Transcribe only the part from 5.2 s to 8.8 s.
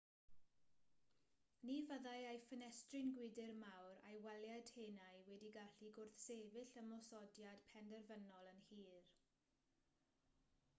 wedi gallu gwrthsefyll ymosodiad penderfynol yn